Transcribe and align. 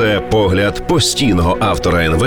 Це 0.00 0.20
погляд 0.20 0.86
постійного 0.86 1.56
автора 1.60 2.04
НВ 2.04 2.26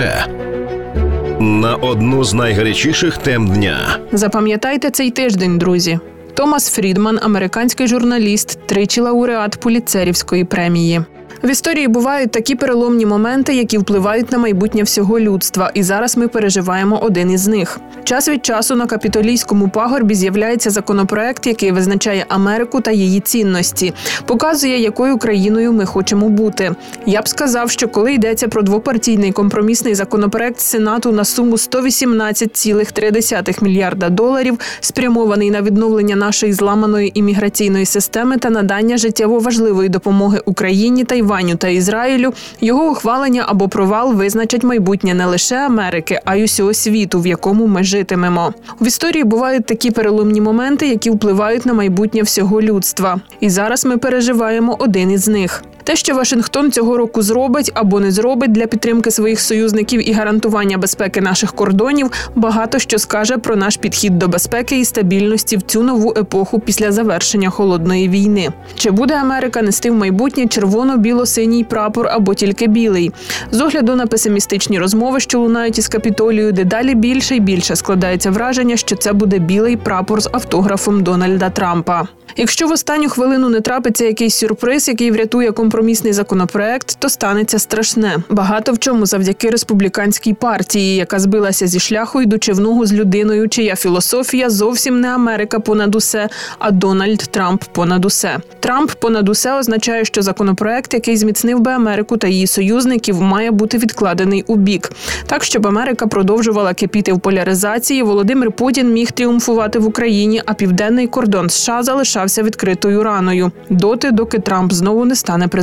на 1.39 1.75
одну 1.75 2.23
з 2.23 2.33
найгарячіших 2.33 3.17
тем 3.17 3.47
дня. 3.47 3.77
Запам'ятайте 4.11 4.89
цей 4.89 5.11
тиждень, 5.11 5.57
друзі. 5.57 5.99
Томас 6.33 6.69
Фрідман, 6.69 7.19
американський 7.21 7.87
журналіст, 7.87 8.59
тричі 8.65 9.01
лауреат 9.01 9.59
Пуліцерівської 9.59 10.43
премії. 10.43 11.01
В 11.43 11.49
історії 11.49 11.87
бувають 11.87 12.31
такі 12.31 12.55
переломні 12.55 13.05
моменти, 13.05 13.55
які 13.55 13.77
впливають 13.77 14.31
на 14.31 14.37
майбутнє 14.37 14.83
всього 14.83 15.19
людства, 15.19 15.71
і 15.73 15.83
зараз 15.83 16.17
ми 16.17 16.27
переживаємо 16.27 16.99
один 17.03 17.31
із 17.31 17.47
них. 17.47 17.79
Час 18.03 18.29
від 18.29 18.45
часу 18.45 18.75
на 18.75 18.85
капітолійському 18.85 19.69
пагорбі 19.69 20.15
з'являється 20.15 20.69
законопроект, 20.69 21.47
який 21.47 21.71
визначає 21.71 22.25
Америку 22.27 22.81
та 22.81 22.91
її 22.91 23.19
цінності, 23.19 23.93
показує, 24.25 24.79
якою 24.79 25.17
країною 25.17 25.73
ми 25.73 25.85
хочемо 25.85 26.29
бути. 26.29 26.75
Я 27.05 27.21
б 27.21 27.27
сказав, 27.27 27.71
що 27.71 27.87
коли 27.87 28.13
йдеться 28.13 28.47
про 28.47 28.61
двопартійний 28.61 29.31
компромісний 29.31 29.95
законопроект 29.95 30.59
Сенату 30.59 31.11
на 31.11 31.25
суму 31.25 31.55
118,3 31.55 33.63
мільярда 33.63 34.09
доларів, 34.09 34.59
спрямований 34.79 35.51
на 35.51 35.61
відновлення 35.61 36.15
нашої 36.15 36.53
зламаної 36.53 37.19
імміграційної 37.19 37.85
системи 37.85 38.37
та 38.37 38.49
надання 38.49 38.97
життєво 38.97 39.39
важливої 39.39 39.89
допомоги 39.89 40.41
Україні 40.45 41.03
та 41.03 41.15
Тайваню 41.33 41.55
та 41.55 41.67
Ізраїлю, 41.67 42.33
його 42.61 42.91
ухвалення 42.91 43.45
або 43.47 43.67
провал 43.67 44.13
визначать 44.13 44.63
майбутнє 44.63 45.13
не 45.13 45.25
лише 45.25 45.55
Америки, 45.55 46.19
а 46.25 46.35
й 46.35 46.43
усього 46.43 46.73
світу, 46.73 47.19
в 47.21 47.27
якому 47.27 47.67
ми 47.67 47.83
житимемо. 47.83 48.53
В 48.79 48.87
історії 48.87 49.23
бувають 49.23 49.65
такі 49.65 49.91
переломні 49.91 50.41
моменти, 50.41 50.87
які 50.87 51.09
впливають 51.09 51.65
на 51.65 51.73
майбутнє 51.73 52.21
всього 52.21 52.61
людства. 52.61 53.19
І 53.39 53.49
зараз 53.49 53.85
ми 53.85 53.97
переживаємо 53.97 54.75
один 54.79 55.11
із 55.11 55.27
них. 55.27 55.63
Те, 55.83 55.95
що 55.95 56.15
Вашингтон 56.15 56.71
цього 56.71 56.97
року 56.97 57.21
зробить 57.21 57.71
або 57.73 57.99
не 57.99 58.11
зробить 58.11 58.51
для 58.51 58.67
підтримки 58.67 59.11
своїх 59.11 59.41
союзників 59.41 60.09
і 60.09 60.13
гарантування 60.13 60.77
безпеки 60.77 61.21
наших 61.21 61.53
кордонів, 61.53 62.11
багато 62.35 62.79
що 62.79 62.99
скаже 62.99 63.37
про 63.37 63.55
наш 63.55 63.77
підхід 63.77 64.19
до 64.19 64.27
безпеки 64.27 64.79
і 64.79 64.85
стабільності 64.85 65.57
в 65.57 65.61
цю 65.61 65.83
нову 65.83 66.13
епоху 66.17 66.59
після 66.59 66.91
завершення 66.91 67.49
холодної 67.49 68.09
війни. 68.09 68.49
Чи 68.75 68.91
буде 68.91 69.13
Америка 69.13 69.61
нести 69.61 69.91
в 69.91 69.95
майбутнє 69.95 70.47
червоно-біло-синій 70.47 71.63
прапор 71.63 72.07
або 72.07 72.33
тільки 72.33 72.67
білий? 72.67 73.11
З 73.51 73.61
огляду 73.61 73.95
на 73.95 74.07
песимістичні 74.07 74.79
розмови, 74.79 75.19
що 75.19 75.39
лунають 75.39 75.77
із 75.77 75.87
капітолію, 75.87 76.51
дедалі 76.51 76.95
більше 76.95 77.35
і 77.35 77.39
більше 77.39 77.75
складається 77.75 78.31
враження, 78.31 78.77
що 78.77 78.95
це 78.95 79.13
буде 79.13 79.39
білий 79.39 79.77
прапор 79.77 80.21
з 80.21 80.29
автографом 80.31 81.03
Дональда 81.03 81.49
Трампа. 81.49 82.07
Якщо 82.37 82.67
в 82.67 82.71
останню 82.71 83.09
хвилину 83.09 83.49
не 83.49 83.61
трапиться 83.61 84.05
якийсь 84.05 84.35
сюрприз, 84.35 84.87
який 84.87 85.11
врятує 85.11 85.51
компромісний 85.73 86.13
законопроект, 86.13 86.95
то 86.99 87.09
станеться 87.09 87.59
страшне. 87.59 88.17
Багато 88.29 88.73
в 88.73 88.79
чому 88.79 89.05
завдяки 89.05 89.49
республіканській 89.49 90.33
партії, 90.33 90.95
яка 90.95 91.19
збилася 91.19 91.67
зі 91.67 91.79
шляху, 91.79 92.21
йдучи 92.21 92.53
в 92.53 92.59
ногу 92.59 92.85
з 92.85 92.93
людиною, 92.93 93.49
чия 93.49 93.75
філософія 93.75 94.49
зовсім 94.49 95.01
не 95.01 95.07
Америка 95.07 95.59
понад 95.59 95.95
усе, 95.95 96.29
а 96.59 96.71
Дональд 96.71 97.19
Трамп 97.19 97.63
понад 97.63 98.05
усе. 98.05 98.37
Трамп 98.59 98.91
понад 98.91 99.29
усе 99.29 99.53
означає, 99.53 100.05
що 100.05 100.21
законопроект, 100.21 100.93
який 100.93 101.17
зміцнив 101.17 101.59
би 101.59 101.71
Америку 101.71 102.17
та 102.17 102.27
її 102.27 102.47
союзників, 102.47 103.21
має 103.21 103.51
бути 103.51 103.77
відкладений 103.77 104.43
у 104.47 104.55
бік. 104.55 104.91
Так, 105.27 105.43
щоб 105.43 105.67
Америка 105.67 106.07
продовжувала 106.07 106.73
кипіти 106.73 107.13
в 107.13 107.19
поляризації, 107.19 108.03
Володимир 108.03 108.51
Путін 108.51 108.93
міг 108.93 109.11
тріумфувати 109.11 109.79
в 109.79 109.87
Україні, 109.87 110.41
а 110.45 110.53
південний 110.53 111.07
кордон 111.07 111.49
США 111.49 111.83
залишав 111.83 111.93
залишався 111.93 112.43
відкритою 112.43 113.03
раною 113.03 113.51
доти, 113.69 114.11
доки 114.11 114.39
Трамп 114.39 114.73
знову 114.73 115.05
не 115.05 115.15
стане 115.15 115.47
президентом. 115.47 115.62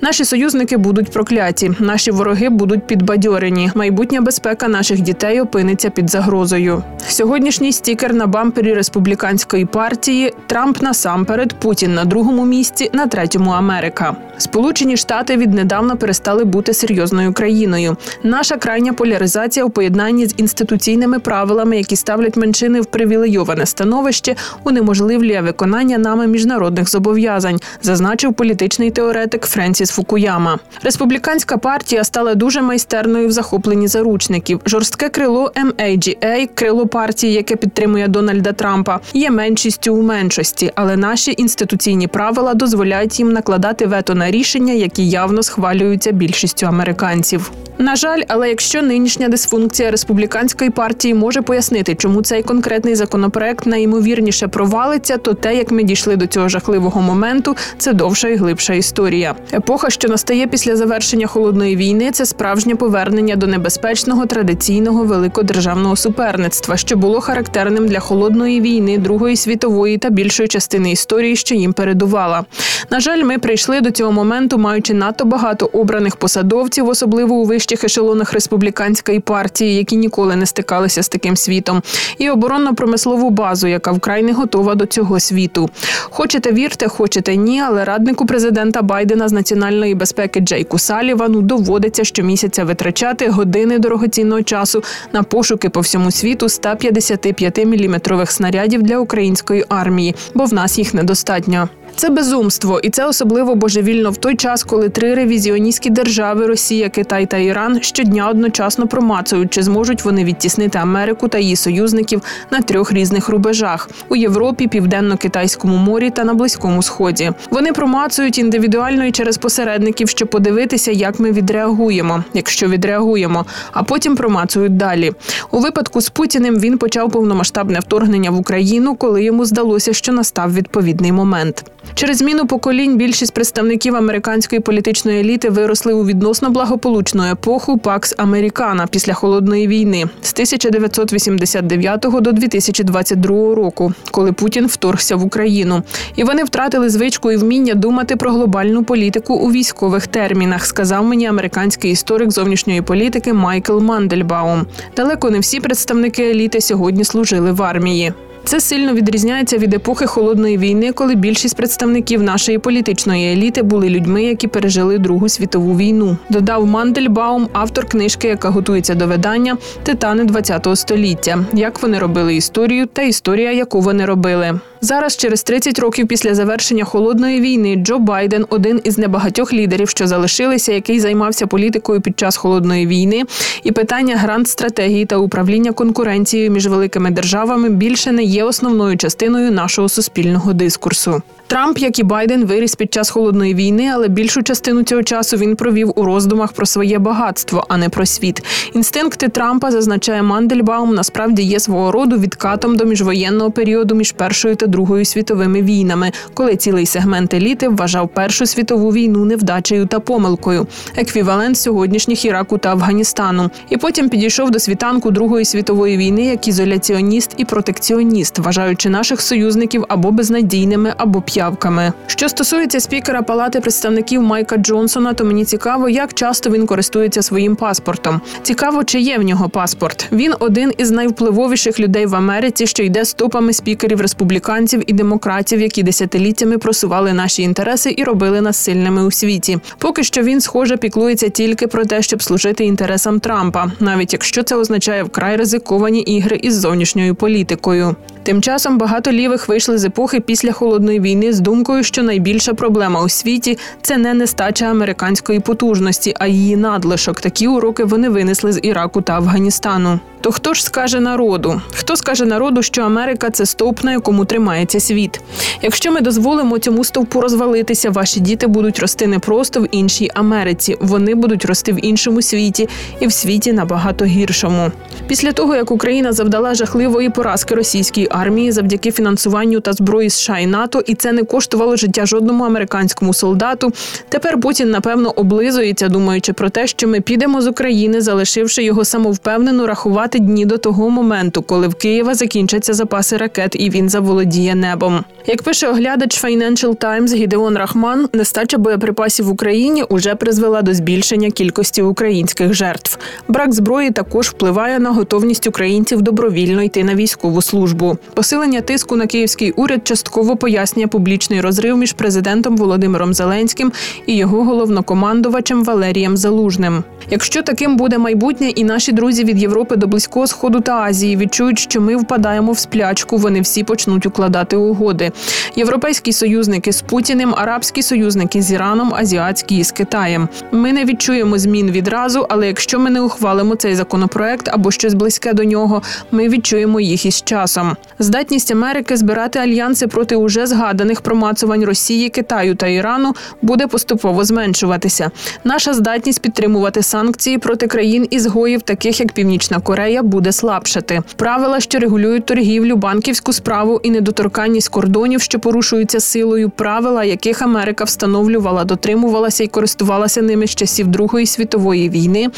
Наші 0.00 0.24
союзники 0.24 0.76
будуть 0.76 1.10
прокляті, 1.10 1.72
наші 1.78 2.10
вороги 2.10 2.48
будуть 2.48 2.86
підбадьорені. 2.86 3.70
Майбутня 3.74 4.20
безпека 4.20 4.68
наших 4.68 5.00
дітей 5.00 5.40
опиниться 5.40 5.90
під 5.90 6.10
загрозою. 6.10 6.82
Сьогоднішній 7.08 7.72
стікер 7.72 8.14
на 8.14 8.26
бампері 8.26 8.74
республіканської 8.74 9.64
партії 9.64 10.32
Трамп 10.46 10.82
насамперед, 10.82 11.52
Путін 11.60 11.94
на 11.94 12.04
другому 12.04 12.44
місці, 12.44 12.90
на 12.92 13.06
третьому 13.06 13.50
Америка. 13.50 14.16
Сполучені 14.38 14.96
Штати 14.96 15.36
віднедавна 15.36 15.96
перестали 15.96 16.44
бути 16.44 16.74
серйозною 16.74 17.32
країною. 17.32 17.96
Наша 18.22 18.56
крайня 18.56 18.92
поляризація 18.92 19.66
у 19.66 19.70
поєднанні 19.70 20.26
з 20.26 20.34
інституційними 20.36 21.18
правилами, 21.18 21.76
які 21.76 21.96
ставлять 21.96 22.36
меншини 22.36 22.80
в 22.80 22.86
привілейоване 22.86 23.66
становище, 23.66 24.36
унеможливлює 24.64 25.40
виконання 25.40 25.98
нами 25.98 26.26
міжнародних 26.26 26.88
зобов'язань, 26.88 27.60
зазначив 27.82 28.34
політичний 28.34 28.90
теоретик 28.90 29.46
Френсіс 29.46 29.90
Фукуяма. 29.90 30.58
Республіканська 30.82 31.56
партія 31.58 32.04
стала 32.04 32.34
дуже 32.34 32.62
майстерною 32.62 33.28
в 33.28 33.32
захопленні 33.32 33.88
заручників. 33.88 34.60
Жорстке 34.66 35.08
крило 35.08 35.52
MAGA, 35.56 36.48
крило 36.54 36.86
партії, 36.86 37.32
яке 37.32 37.56
підтримує 37.56 38.08
Дональда 38.08 38.52
Трампа, 38.52 39.00
є 39.14 39.30
меншістю 39.30 39.94
у 39.94 40.02
меншості, 40.02 40.72
але 40.74 40.96
наші 40.96 41.34
інституційні 41.36 42.06
правила 42.06 42.54
дозволяють 42.54 43.18
їм 43.18 43.32
накладати 43.32 43.86
вето 43.86 44.14
на 44.14 44.23
рішення, 44.30 44.72
які 44.72 45.08
явно 45.08 45.42
схвалюються 45.42 46.12
більшістю 46.12 46.66
американців. 46.66 47.52
На 47.78 47.96
жаль, 47.96 48.22
але 48.28 48.48
якщо 48.48 48.82
нинішня 48.82 49.28
дисфункція 49.28 49.90
республіканської 49.90 50.70
партії 50.70 51.14
може 51.14 51.42
пояснити, 51.42 51.94
чому 51.94 52.22
цей 52.22 52.42
конкретний 52.42 52.94
законопроект 52.94 53.66
найімовірніше 53.66 54.48
провалиться, 54.48 55.18
то 55.18 55.34
те, 55.34 55.56
як 55.56 55.70
ми 55.70 55.82
дійшли 55.82 56.16
до 56.16 56.26
цього 56.26 56.48
жахливого 56.48 57.00
моменту, 57.00 57.56
це 57.78 57.92
довша 57.92 58.28
і 58.28 58.36
глибша 58.36 58.74
історія. 58.74 59.34
Епоха, 59.52 59.90
що 59.90 60.08
настає 60.08 60.46
після 60.46 60.76
завершення 60.76 61.26
холодної 61.26 61.76
війни, 61.76 62.10
це 62.10 62.26
справжнє 62.26 62.74
повернення 62.74 63.36
до 63.36 63.46
небезпечного 63.46 64.26
традиційного 64.26 65.04
великодержавного 65.04 65.96
суперництва, 65.96 66.76
що 66.76 66.96
було 66.96 67.20
характерним 67.20 67.88
для 67.88 68.00
холодної 68.00 68.60
війни, 68.60 68.98
Другої 68.98 69.36
світової 69.36 69.98
та 69.98 70.10
більшої 70.10 70.48
частини 70.48 70.92
історії, 70.92 71.36
що 71.36 71.54
їм 71.54 71.72
передувала. 71.72 72.44
На 72.90 73.00
жаль, 73.00 73.22
ми 73.24 73.38
прийшли 73.38 73.80
до 73.80 73.90
цього 73.90 74.12
моменту, 74.12 74.58
маючи 74.58 74.94
надто 74.94 75.24
багато 75.24 75.70
обраних 75.72 76.16
посадовців, 76.16 76.88
особливо 76.88 77.34
у 77.34 77.46
вищих 77.64 77.84
ешелонах 77.84 78.32
республіканської 78.32 79.20
партії, 79.20 79.76
які 79.76 79.96
ніколи 79.96 80.36
не 80.36 80.46
стикалися 80.46 81.02
з 81.02 81.08
таким 81.08 81.36
світом, 81.36 81.82
і 82.18 82.30
оборонно-промислову 82.30 83.30
базу, 83.30 83.66
яка 83.66 83.92
вкрай 83.92 84.22
не 84.22 84.32
готова 84.32 84.74
до 84.74 84.86
цього 84.86 85.20
світу. 85.20 85.70
Хочете 86.02 86.52
вірте, 86.52 86.88
хочете 86.88 87.36
ні, 87.36 87.60
але 87.60 87.84
раднику 87.84 88.26
президента 88.26 88.82
Байдена 88.82 89.28
з 89.28 89.32
національної 89.32 89.94
безпеки 89.94 90.40
Джейку 90.40 90.78
Салівану 90.78 91.42
доводиться 91.42 92.04
щомісяця 92.04 92.64
витрачати 92.64 93.28
години 93.28 93.78
дорогоцінного 93.78 94.42
часу 94.42 94.82
на 95.12 95.22
пошуки 95.22 95.68
по 95.68 95.80
всьому 95.80 96.10
світу 96.10 96.46
155-мм 96.46 98.26
снарядів 98.26 98.82
для 98.82 98.98
української 98.98 99.64
армії, 99.68 100.14
бо 100.34 100.44
в 100.44 100.54
нас 100.54 100.78
їх 100.78 100.94
недостатньо. 100.94 101.68
Це 101.96 102.10
безумство, 102.10 102.80
і 102.80 102.90
це 102.90 103.06
особливо 103.06 103.54
божевільно 103.54 104.10
в 104.10 104.16
той 104.16 104.36
час, 104.36 104.64
коли 104.64 104.88
три 104.88 105.14
ревізіоністські 105.14 105.90
держави 105.90 106.46
Росія, 106.46 106.88
Китай 106.88 107.26
та 107.26 107.36
Іран 107.36 107.82
щодня 107.82 108.28
одночасно 108.28 108.86
промацують, 108.86 109.52
чи 109.52 109.62
зможуть 109.62 110.04
вони 110.04 110.24
відтіснити 110.24 110.78
Америку 110.78 111.28
та 111.28 111.38
її 111.38 111.56
союзників 111.56 112.22
на 112.50 112.60
трьох 112.60 112.92
різних 112.92 113.28
рубежах 113.28 113.90
у 114.08 114.16
Європі, 114.16 114.68
Південно-Китайському 114.68 115.76
морі 115.76 116.10
та 116.10 116.24
на 116.24 116.34
Близькому 116.34 116.82
Сході. 116.82 117.30
Вони 117.50 117.72
промацують 117.72 118.38
індивідуально 118.38 119.04
і 119.04 119.12
через 119.12 119.38
посередників, 119.38 120.08
щоб 120.08 120.28
подивитися, 120.28 120.90
як 120.90 121.20
ми 121.20 121.32
відреагуємо, 121.32 122.24
якщо 122.34 122.68
відреагуємо, 122.68 123.46
а 123.72 123.82
потім 123.82 124.16
промацують 124.16 124.76
далі. 124.76 125.12
У 125.50 125.58
випадку 125.58 126.00
з 126.00 126.08
Путіним 126.08 126.58
він 126.58 126.78
почав 126.78 127.10
повномасштабне 127.10 127.78
вторгнення 127.78 128.30
в 128.30 128.36
Україну, 128.36 128.94
коли 128.94 129.24
йому 129.24 129.44
здалося, 129.44 129.92
що 129.92 130.12
настав 130.12 130.54
відповідний 130.54 131.12
момент. 131.12 131.64
Через 131.94 132.18
зміну 132.18 132.46
поколінь 132.46 132.96
більшість 132.96 133.34
представників 133.34 133.96
американської 133.96 134.60
політичної 134.60 135.20
еліти 135.20 135.50
виросли 135.50 135.92
у 135.92 136.04
відносно 136.04 136.50
благополучну 136.50 137.24
епоху 137.24 137.78
Пакс 137.78 138.14
Американа 138.16 138.86
після 138.86 139.12
холодної 139.12 139.66
війни 139.66 140.04
з 140.22 140.32
1989 140.32 142.00
до 142.00 142.32
2022 142.32 143.54
року, 143.54 143.92
коли 144.10 144.32
Путін 144.32 144.66
вторгся 144.66 145.16
в 145.16 145.24
Україну, 145.24 145.82
і 146.16 146.24
вони 146.24 146.44
втратили 146.44 146.88
звичку 146.88 147.32
і 147.32 147.36
вміння 147.36 147.74
думати 147.74 148.16
про 148.16 148.30
глобальну 148.30 148.84
політику 148.84 149.34
у 149.34 149.50
військових 149.50 150.06
термінах. 150.06 150.66
Сказав 150.66 151.04
мені 151.04 151.26
американський 151.26 151.90
історик 151.90 152.30
зовнішньої 152.30 152.82
політики 152.82 153.32
Майкл 153.32 153.78
Мандельбаум. 153.78 154.66
Далеко 154.96 155.30
не 155.30 155.38
всі 155.38 155.60
представники 155.60 156.30
еліти 156.30 156.60
сьогодні 156.60 157.04
служили 157.04 157.52
в 157.52 157.62
армії. 157.62 158.12
Це 158.44 158.60
сильно 158.60 158.94
відрізняється 158.94 159.58
від 159.58 159.74
епохи 159.74 160.06
холодної 160.06 160.58
війни, 160.58 160.92
коли 160.92 161.14
більшість 161.14 161.56
представників 161.56 162.22
нашої 162.22 162.58
політичної 162.58 163.32
еліти 163.32 163.62
були 163.62 163.88
людьми, 163.88 164.24
які 164.24 164.48
пережили 164.48 164.98
Другу 164.98 165.28
світову 165.28 165.76
війну. 165.76 166.16
Додав 166.28 166.66
Мандельбаум, 166.66 167.48
автор 167.52 167.86
книжки, 167.86 168.28
яка 168.28 168.48
готується 168.48 168.94
до 168.94 169.06
видання 169.06 169.56
Титани 169.82 170.26
ХХ 170.26 170.76
століття. 170.76 171.44
Як 171.52 171.82
вони 171.82 171.98
робили 171.98 172.36
історію 172.36 172.86
та 172.86 173.02
історія, 173.02 173.52
яку 173.52 173.80
вони 173.80 174.04
робили. 174.04 174.60
Зараз, 174.80 175.16
через 175.16 175.42
30 175.42 175.78
років 175.78 176.08
після 176.08 176.34
завершення 176.34 176.84
холодної 176.84 177.40
війни, 177.40 177.76
Джо 177.76 177.98
Байден 177.98 178.46
один 178.48 178.80
із 178.84 178.98
небагатьох 178.98 179.52
лідерів, 179.52 179.88
що 179.88 180.06
залишилися, 180.06 180.72
який 180.72 181.00
займався 181.00 181.46
політикою 181.46 182.00
під 182.00 182.18
час 182.18 182.36
холодної 182.36 182.86
війни, 182.86 183.22
і 183.62 183.72
питання 183.72 184.16
грант 184.16 184.48
стратегії 184.48 185.06
та 185.06 185.16
управління 185.16 185.72
конкуренцією 185.72 186.50
між 186.50 186.66
великими 186.66 187.10
державами 187.10 187.68
більше 187.68 188.12
не 188.12 188.22
є 188.22 188.33
основною 188.42 188.96
частиною 188.96 189.52
нашого 189.52 189.88
суспільного 189.88 190.52
дискурсу. 190.52 191.22
Трамп, 191.46 191.78
як 191.78 191.98
і 191.98 192.02
Байден, 192.02 192.44
виріс 192.44 192.74
під 192.74 192.94
час 192.94 193.10
холодної 193.10 193.54
війни, 193.54 193.90
але 193.94 194.08
більшу 194.08 194.42
частину 194.42 194.82
цього 194.82 195.02
часу 195.02 195.36
він 195.36 195.56
провів 195.56 195.92
у 195.96 196.04
роздумах 196.04 196.52
про 196.52 196.66
своє 196.66 196.98
багатство, 196.98 197.66
а 197.68 197.76
не 197.76 197.88
про 197.88 198.06
світ. 198.06 198.44
Інстинкти 198.74 199.28
Трампа 199.28 199.70
зазначає 199.70 200.22
Мандельбаум, 200.22 200.94
насправді 200.94 201.42
є 201.42 201.60
свого 201.60 201.92
роду 201.92 202.18
відкатом 202.18 202.76
до 202.76 202.84
міжвоєнного 202.84 203.50
періоду 203.50 203.94
між 203.94 204.12
першою 204.12 204.56
та 204.56 204.66
другою 204.66 205.04
світовими 205.04 205.62
війнами, 205.62 206.12
коли 206.34 206.56
цілий 206.56 206.86
сегмент 206.86 207.34
еліти 207.34 207.68
вважав 207.68 208.08
Першу 208.08 208.46
світову 208.46 208.92
війну 208.92 209.24
невдачею 209.24 209.86
та 209.86 210.00
помилкою, 210.00 210.66
еквівалент 210.96 211.58
сьогоднішніх 211.58 212.24
Іраку 212.24 212.58
та 212.58 212.70
Афганістану. 212.70 213.50
І 213.70 213.76
потім 213.76 214.08
підійшов 214.08 214.50
до 214.50 214.58
світанку 214.58 215.10
Другої 215.10 215.44
світової 215.44 215.96
війни 215.96 216.24
як 216.24 216.48
ізоляціоніст 216.48 217.30
і 217.36 217.44
протекціоніст, 217.44 218.23
вважаючи 218.38 218.90
наших 218.90 219.20
союзників 219.20 219.84
або 219.88 220.10
безнадійними, 220.10 220.94
або 220.96 221.22
п'явками. 221.22 221.92
Що 222.06 222.28
стосується 222.28 222.80
спікера 222.80 223.22
Палати 223.22 223.60
представників 223.60 224.22
Майка 224.22 224.56
Джонсона, 224.56 225.12
то 225.12 225.24
мені 225.24 225.44
цікаво, 225.44 225.88
як 225.88 226.14
часто 226.14 226.50
він 226.50 226.66
користується 226.66 227.22
своїм 227.22 227.56
паспортом. 227.56 228.20
Цікаво, 228.42 228.84
чи 228.84 229.00
є 229.00 229.18
в 229.18 229.22
нього 229.22 229.48
паспорт. 229.48 230.08
Він 230.12 230.34
один 230.38 230.72
із 230.78 230.90
найвпливовіших 230.90 231.80
людей 231.80 232.06
в 232.06 232.14
Америці, 232.14 232.66
що 232.66 232.82
йде 232.82 233.04
стопами 233.04 233.52
спікерів 233.52 234.00
республіканців 234.00 234.82
і 234.86 234.92
демократів, 234.92 235.60
які 235.60 235.82
десятиліттями 235.82 236.58
просували 236.58 237.12
наші 237.12 237.42
інтереси 237.42 237.94
і 237.96 238.04
робили 238.04 238.40
нас 238.40 238.56
сильними 238.56 239.04
у 239.04 239.10
світі. 239.10 239.58
Поки 239.78 240.02
що 240.02 240.22
він, 240.22 240.40
схоже, 240.40 240.76
піклується 240.76 241.28
тільки 241.28 241.66
про 241.66 241.84
те, 241.84 242.02
щоб 242.02 242.22
служити 242.22 242.64
інтересам 242.64 243.20
Трампа, 243.20 243.72
навіть 243.80 244.12
якщо 244.12 244.42
це 244.42 244.56
означає 244.56 245.02
вкрай 245.02 245.36
ризиковані 245.36 246.00
ігри 246.00 246.40
із 246.42 246.60
зовнішньою 246.60 247.14
політикою. 247.14 247.96
Тим 248.24 248.42
часом 248.42 248.78
багато 248.78 249.12
лівих 249.12 249.48
вийшли 249.48 249.78
з 249.78 249.84
епохи 249.84 250.20
після 250.20 250.52
холодної 250.52 251.00
війни 251.00 251.32
з 251.32 251.40
думкою, 251.40 251.82
що 251.82 252.02
найбільша 252.02 252.54
проблема 252.54 253.02
у 253.02 253.08
світі 253.08 253.58
це 253.82 253.96
не 253.96 254.14
нестача 254.14 254.64
американської 254.64 255.40
потужності, 255.40 256.14
а 256.18 256.26
її 256.26 256.56
надлишок. 256.56 257.20
Такі 257.20 257.48
уроки 257.48 257.84
вони 257.84 258.08
винесли 258.08 258.52
з 258.52 258.60
Іраку 258.62 259.02
та 259.02 259.12
Афганістану. 259.12 260.00
То 260.24 260.32
хто 260.32 260.54
ж 260.54 260.64
скаже 260.64 261.00
народу? 261.00 261.60
Хто 261.74 261.96
скаже 261.96 262.24
народу, 262.24 262.62
що 262.62 262.82
Америка 262.82 263.30
це 263.30 263.46
стовп, 263.46 263.84
на 263.84 263.92
якому 263.92 264.24
тримається 264.24 264.80
світ? 264.80 265.20
Якщо 265.62 265.92
ми 265.92 266.00
дозволимо 266.00 266.58
цьому 266.58 266.84
стовпу 266.84 267.20
розвалитися, 267.20 267.90
ваші 267.90 268.20
діти 268.20 268.46
будуть 268.46 268.78
рости 268.78 269.06
не 269.06 269.18
просто 269.18 269.60
в 269.60 269.66
іншій 269.70 270.10
Америці, 270.14 270.76
вони 270.80 271.14
будуть 271.14 271.44
рости 271.44 271.72
в 271.72 271.84
іншому 271.84 272.22
світі 272.22 272.68
і 273.00 273.06
в 273.06 273.12
світі 273.12 273.52
набагато 273.52 274.04
гіршому. 274.04 274.72
Після 275.06 275.32
того 275.32 275.56
як 275.56 275.70
Україна 275.70 276.12
завдала 276.12 276.54
жахливої 276.54 277.10
поразки 277.10 277.54
російській 277.54 278.08
армії 278.14 278.52
завдяки 278.52 278.90
фінансуванню 278.90 279.60
та 279.60 279.72
зброї 279.72 280.10
США 280.10 280.38
і 280.38 280.46
НАТО, 280.46 280.82
і 280.86 280.94
це 280.94 281.12
не 281.12 281.22
коштувало 281.22 281.76
життя 281.76 282.06
жодному 282.06 282.44
американському 282.44 283.14
солдату. 283.14 283.72
Тепер 284.08 284.40
Путін 284.40 284.70
напевно 284.70 285.10
облизується, 285.10 285.88
думаючи 285.88 286.32
про 286.32 286.50
те, 286.50 286.66
що 286.66 286.88
ми 286.88 287.00
підемо 287.00 287.42
з 287.42 287.46
України, 287.46 288.00
залишивши 288.00 288.62
його 288.62 288.84
самовпевнено 288.84 289.66
рахувати 289.66 290.18
дні 290.18 290.46
до 290.46 290.58
того 290.58 290.90
моменту, 290.90 291.42
коли 291.42 291.68
в 291.68 291.74
Києва 291.74 292.14
закінчаться 292.14 292.74
запаси 292.74 293.16
ракет 293.16 293.56
і 293.58 293.70
він 293.70 293.88
заволодіє 293.88 294.54
небом. 294.54 295.04
Як 295.26 295.42
пише 295.42 295.68
оглядач 295.68 296.24
Financial 296.24 296.76
Times 296.76 297.14
Гідеон 297.14 297.56
Рахман, 297.56 298.08
нестача 298.12 298.58
боєприпасів 298.58 299.26
в 299.26 299.28
Україні 299.28 299.82
уже 299.82 300.14
призвела 300.14 300.62
до 300.62 300.74
збільшення 300.74 301.30
кількості 301.30 301.82
українських 301.82 302.54
жертв. 302.54 302.98
Брак 303.28 303.54
зброї 303.54 303.90
також 303.90 304.28
впливає 304.28 304.78
на 304.78 304.90
готовність 304.90 305.46
українців 305.46 306.02
добровільно 306.02 306.62
йти 306.62 306.84
на 306.84 306.94
військову 306.94 307.42
службу. 307.42 307.98
Посилення 308.14 308.60
тиску 308.60 308.96
на 308.96 309.06
київський 309.06 309.50
уряд 309.50 309.86
частково 309.86 310.36
пояснює 310.36 310.86
публічний 310.86 311.40
розрив 311.40 311.76
між 311.76 311.92
президентом 311.92 312.56
Володимиром 312.56 313.14
Зеленським 313.14 313.72
і 314.06 314.16
його 314.16 314.44
головнокомандувачем 314.44 315.64
Валерієм 315.64 316.16
Залужним. 316.16 316.84
Якщо 317.10 317.42
таким 317.42 317.76
буде 317.76 317.98
майбутнє, 317.98 318.48
і 318.48 318.64
наші 318.64 318.92
друзі 318.92 319.24
від 319.24 319.38
Європи 319.42 319.76
до 319.76 319.86
близького 319.86 320.26
сходу 320.26 320.60
та 320.60 320.72
Азії 320.72 321.16
відчують, 321.16 321.58
що 321.58 321.80
ми 321.80 321.96
впадаємо 321.96 322.52
в 322.52 322.58
сплячку, 322.58 323.16
вони 323.16 323.40
всі 323.40 323.64
почнуть 323.64 324.06
укладати 324.06 324.56
угоди. 324.56 325.12
Європейські 325.56 326.12
союзники 326.12 326.72
з 326.72 326.82
Путіним, 326.82 327.34
арабські 327.34 327.82
союзники 327.82 328.42
з 328.42 328.52
Іраном, 328.52 328.94
азіатські 328.94 329.64
з 329.64 329.72
Китаєм. 329.72 330.28
Ми 330.52 330.72
не 330.72 330.84
відчуємо 330.84 331.38
змін 331.38 331.70
відразу, 331.70 332.26
але 332.28 332.46
якщо 332.46 332.78
ми 332.78 332.90
не 332.90 333.00
ухвалимо 333.00 333.56
цей 333.56 333.74
законопроект 333.74 334.48
або 334.48 334.70
щось 334.70 334.94
близьке 334.94 335.32
до 335.32 335.44
нього, 335.44 335.82
ми 336.10 336.28
відчуємо 336.28 336.80
їх 336.80 337.06
із 337.06 337.22
часом. 337.22 337.76
Здатність 337.98 338.50
Америки 338.50 338.96
збирати 338.96 339.38
альянси 339.38 339.86
проти 339.86 340.16
уже 340.16 340.46
згаданих 340.46 341.00
промацувань 341.00 341.64
Росії, 341.64 342.08
Китаю 342.08 342.54
та 342.54 342.66
Ірану 342.66 343.14
буде 343.42 343.66
поступово 343.66 344.24
зменшуватися. 344.24 345.10
Наша 345.44 345.74
здатність 345.74 346.22
підтримувати 346.22 346.82
санкції 346.82 347.38
проти 347.38 347.66
країн 347.66 348.06
ізгоїв, 348.10 348.62
таких 348.62 349.00
як 349.00 349.12
Північна 349.12 349.60
Корея, 349.60 350.02
буде 350.02 350.32
слабшати. 350.32 351.02
Правила, 351.16 351.60
що 351.60 351.78
регулюють 351.78 352.26
торгівлю, 352.26 352.76
банківську 352.76 353.32
справу 353.32 353.80
і 353.82 353.90
недоторканність 353.90 354.68
кордонів, 354.68 355.20
що 355.20 355.38
порушуються 355.38 356.00
силою, 356.00 356.50
правила, 356.50 357.04
яких 357.04 357.42
Америка 357.42 357.84
встановлювала, 357.84 358.64
дотримувалася 358.64 359.44
і 359.44 359.46
користувалася 359.46 360.22
ними 360.22 360.46
з 360.46 360.54
часів 360.54 360.86
Другої 360.86 361.26
світової 361.26 361.88
війни, 361.88 362.28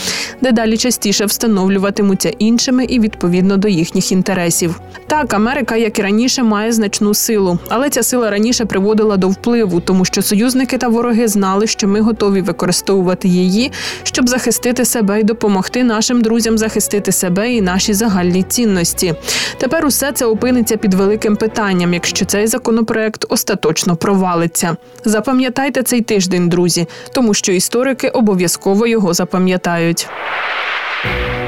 дедалі 0.41 0.76
частіше 0.76 1.25
встановлюватимуться 1.25 2.32
іншими 2.38 2.85
і 2.85 3.00
відповідно 3.00 3.56
до 3.56 3.69
їхніх 3.69 4.12
інтересів. 4.12 4.81
Так, 5.06 5.35
Америка, 5.46 5.76
як 5.76 5.98
і 5.98 6.02
раніше, 6.02 6.43
має 6.43 6.72
значну 6.72 7.14
силу, 7.14 7.58
але 7.69 7.90
ця 7.90 8.02
сила 8.02 8.31
раніше 8.31 8.64
приводила 8.64 9.16
до 9.16 9.28
впливу, 9.28 9.81
тому 9.81 10.04
що 10.04 10.22
союзники 10.22 10.78
та 10.78 10.88
вороги 10.88 11.28
знали, 11.28 11.66
що 11.66 11.88
ми 11.88 12.00
готові 12.00 12.40
використовувати 12.40 13.28
її, 13.28 13.72
щоб 14.02 14.28
захистити 14.28 14.84
себе 14.84 15.20
і 15.20 15.22
допомогти 15.22 15.84
нашим 15.84 16.22
друзям 16.22 16.58
захистити 16.58 17.12
себе 17.12 17.52
і 17.52 17.62
наші 17.62 17.94
загальні 17.94 18.43
цінності. 18.43 19.14
Тепер 19.58 19.87
усе 19.87 20.12
це 20.12 20.26
опиниться 20.26 20.76
під 20.76 20.94
великим 20.94 21.37
питанням, 21.37 21.94
якщо 21.94 22.25
цей 22.25 22.46
законопроект 22.46 23.25
остаточно 23.28 23.96
провалиться. 23.96 24.76
Запам'ятайте 25.04 25.82
цей 25.82 26.00
тиждень, 26.00 26.48
друзі, 26.48 26.87
тому 27.12 27.34
що 27.34 27.52
історики 27.52 28.08
обов'язково 28.08 28.87
його 28.87 29.15
запам'ятають. 29.15 30.08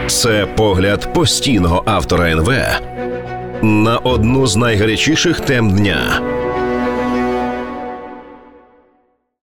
Це 0.06 0.46
погляд 0.56 1.12
постійного 1.14 1.82
автора 1.86 2.30
НВ 2.30 2.52
на 3.62 3.98
одну 3.98 4.46
з 4.46 4.56
найгарячіших 4.56 5.40
тем 5.40 5.70
дня. 5.70 6.20